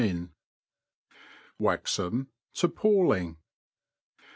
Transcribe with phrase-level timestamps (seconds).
[1.59, 3.37] Waxham to Palling.